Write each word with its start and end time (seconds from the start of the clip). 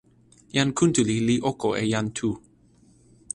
jan 0.55 0.69
Kuntuli 0.77 1.15
li 1.27 1.35
oko 1.51 1.69
e 1.81 1.83
jan 1.93 2.07
Tu. 2.17 2.29